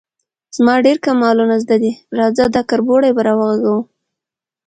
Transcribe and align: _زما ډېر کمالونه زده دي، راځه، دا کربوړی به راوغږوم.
_زما 0.55 0.75
ډېر 0.85 0.97
کمالونه 1.07 1.55
زده 1.63 1.77
دي، 1.83 1.91
راځه، 2.17 2.43
دا 2.55 2.61
کربوړی 2.69 3.11
به 3.15 3.21
راوغږوم. 3.27 3.81